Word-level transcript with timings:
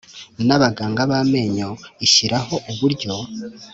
N 0.47 0.49
abaganga 0.55 1.01
b 1.09 1.11
amenyo 1.21 1.69
ishyiraho 2.05 2.55
uburyo 2.71 3.13